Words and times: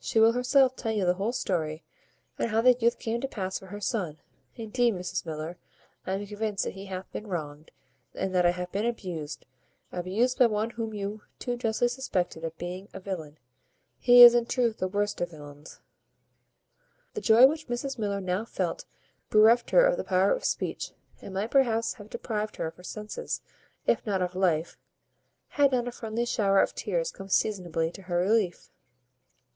She 0.00 0.18
will 0.18 0.32
herself 0.32 0.74
tell 0.74 0.90
you 0.90 1.06
the 1.06 1.14
whole 1.14 1.30
story, 1.32 1.84
and 2.36 2.50
how 2.50 2.60
the 2.60 2.72
youth 2.72 2.98
came 2.98 3.20
to 3.20 3.28
pass 3.28 3.60
for 3.60 3.66
her 3.66 3.80
son. 3.80 4.18
Indeed, 4.56 4.94
Mrs 4.94 5.24
Miller, 5.24 5.56
I 6.04 6.14
am 6.14 6.26
convinced 6.26 6.64
that 6.64 6.72
he 6.72 6.86
hath 6.86 7.08
been 7.12 7.28
wronged, 7.28 7.70
and 8.12 8.34
that 8.34 8.44
I 8.44 8.50
have 8.50 8.72
been 8.72 8.86
abused; 8.86 9.46
abused 9.92 10.36
by 10.40 10.46
one 10.48 10.70
whom 10.70 10.94
you 10.94 11.22
too 11.38 11.56
justly 11.56 11.86
suspected 11.86 12.42
of 12.42 12.58
being 12.58 12.88
a 12.92 12.98
villain. 12.98 13.38
He 14.00 14.20
is, 14.24 14.34
in 14.34 14.46
truth, 14.46 14.78
the 14.78 14.88
worst 14.88 15.20
of 15.20 15.30
villains." 15.30 15.78
The 17.14 17.20
joy 17.20 17.46
which 17.46 17.68
Mrs 17.68 17.98
Miller 18.00 18.20
now 18.20 18.44
felt 18.44 18.84
bereft 19.30 19.70
her 19.70 19.86
of 19.86 19.96
the 19.96 20.02
power 20.02 20.32
of 20.32 20.44
speech, 20.44 20.90
and 21.22 21.34
might 21.34 21.52
perhaps 21.52 21.92
have 21.92 22.10
deprived 22.10 22.56
her 22.56 22.66
of 22.66 22.74
her 22.78 22.82
senses, 22.82 23.42
if 23.86 24.04
not 24.04 24.22
of 24.22 24.34
life, 24.34 24.76
had 25.50 25.70
not 25.70 25.86
a 25.86 25.92
friendly 25.92 26.24
shower 26.24 26.60
of 26.60 26.74
tears 26.74 27.12
come 27.12 27.28
seasonably 27.28 27.92
to 27.92 28.02
her 28.02 28.16
relief. 28.18 28.70